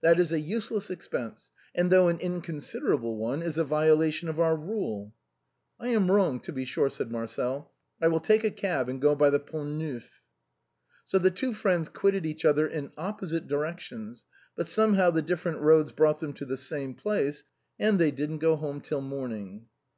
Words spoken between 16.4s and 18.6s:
the same place, and they didn't go